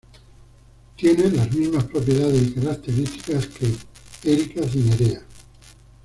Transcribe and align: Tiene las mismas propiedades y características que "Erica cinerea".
Tiene 0.95 1.29
las 1.29 1.53
mismas 1.53 1.83
propiedades 1.83 2.41
y 2.47 2.53
características 2.55 3.45
que 3.55 3.71
"Erica 4.33 4.67
cinerea". 4.67 5.21